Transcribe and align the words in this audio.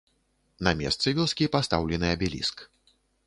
На 0.67 0.71
месцы 0.79 1.07
вёскі 1.19 1.49
пастаўлены 1.55 2.07
абеліск. 2.17 2.67